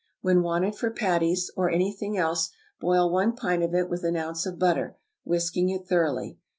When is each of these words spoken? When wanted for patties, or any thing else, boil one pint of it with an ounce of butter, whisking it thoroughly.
When 0.21 0.41
wanted 0.41 0.73
for 0.75 0.89
patties, 0.89 1.51
or 1.55 1.69
any 1.69 1.93
thing 1.93 2.17
else, 2.17 2.49
boil 2.79 3.11
one 3.11 3.35
pint 3.35 3.61
of 3.61 3.75
it 3.75 3.87
with 3.87 4.03
an 4.03 4.15
ounce 4.15 4.47
of 4.47 4.57
butter, 4.57 4.97
whisking 5.25 5.69
it 5.69 5.87
thoroughly. 5.87 6.39